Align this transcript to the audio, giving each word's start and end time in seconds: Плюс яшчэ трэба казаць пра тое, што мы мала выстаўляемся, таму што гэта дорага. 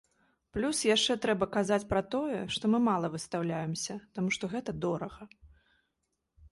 Плюс 0.55 0.77
яшчэ 0.95 1.15
трэба 1.25 1.47
казаць 1.57 1.87
пра 1.91 2.01
тое, 2.15 2.39
што 2.57 2.63
мы 2.75 2.79
мала 2.89 3.07
выстаўляемся, 3.17 4.01
таму 4.19 4.29
што 4.39 4.53
гэта 4.57 4.71
дорага. 4.89 5.23